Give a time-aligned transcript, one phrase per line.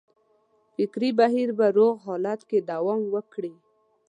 [0.73, 3.53] فکري بهیر په روغ حالت کې دوام وکړي.